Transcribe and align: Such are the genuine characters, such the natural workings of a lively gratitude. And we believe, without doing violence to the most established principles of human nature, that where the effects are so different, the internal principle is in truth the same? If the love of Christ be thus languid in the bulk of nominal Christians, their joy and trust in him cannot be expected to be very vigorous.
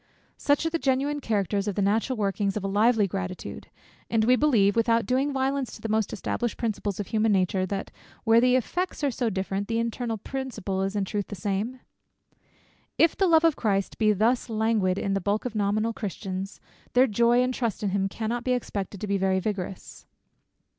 Such 0.37 0.65
are 0.65 0.71
the 0.71 0.79
genuine 0.79 1.19
characters, 1.19 1.65
such 1.65 1.75
the 1.75 1.81
natural 1.83 2.17
workings 2.17 2.57
of 2.57 2.63
a 2.63 2.67
lively 2.67 3.05
gratitude. 3.07 3.67
And 4.09 4.25
we 4.25 4.35
believe, 4.35 4.75
without 4.75 5.05
doing 5.05 5.31
violence 5.31 5.75
to 5.75 5.81
the 5.81 5.89
most 5.89 6.11
established 6.11 6.57
principles 6.57 6.99
of 6.99 7.05
human 7.09 7.31
nature, 7.31 7.67
that 7.67 7.91
where 8.23 8.41
the 8.41 8.55
effects 8.55 9.03
are 9.03 9.11
so 9.11 9.29
different, 9.29 9.67
the 9.67 9.77
internal 9.77 10.17
principle 10.17 10.81
is 10.81 10.95
in 10.95 11.05
truth 11.05 11.27
the 11.27 11.35
same? 11.35 11.81
If 12.97 13.15
the 13.15 13.27
love 13.27 13.43
of 13.43 13.55
Christ 13.55 13.99
be 13.99 14.11
thus 14.11 14.49
languid 14.49 14.97
in 14.97 15.13
the 15.13 15.21
bulk 15.21 15.45
of 15.45 15.53
nominal 15.53 15.93
Christians, 15.93 16.59
their 16.93 17.05
joy 17.05 17.43
and 17.43 17.53
trust 17.53 17.83
in 17.83 17.89
him 17.91 18.09
cannot 18.09 18.43
be 18.43 18.53
expected 18.53 19.01
to 19.01 19.05
be 19.07 19.19
very 19.19 19.39
vigorous. 19.39 20.07